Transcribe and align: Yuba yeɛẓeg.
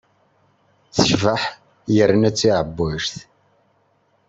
Yuba 1.07 1.35
yeɛẓeg. 1.95 3.01